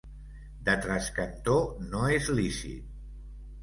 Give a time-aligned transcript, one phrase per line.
[0.69, 1.59] De trascantó
[1.93, 2.93] no és lícit.